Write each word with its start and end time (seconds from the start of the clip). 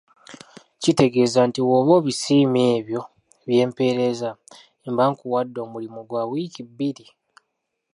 Kitegeeza 0.81 1.39
nti 1.47 1.59
bw'oba 1.65 1.91
obisiimye 1.99 2.63
ebyo 2.79 3.01
bye 3.47 3.63
mpeerezza, 3.69 4.29
mba 4.91 5.03
nkuwadde 5.11 5.57
omulimu 5.65 6.01
gwa 6.09 6.23
wiiki 6.31 6.61
bbiri. 6.69 7.07